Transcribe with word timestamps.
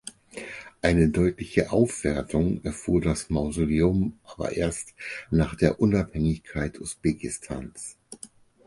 Eine 0.81 1.09
deutliche 1.09 1.71
Aufwertung 1.71 2.63
erfuhr 2.65 3.01
das 3.01 3.29
Mausoleum 3.29 4.17
aber 4.25 4.53
erst 4.53 4.95
nach 5.29 5.53
der 5.53 5.79
Unabhängigkeit 5.79 6.81
Usbekistans. 6.81 7.97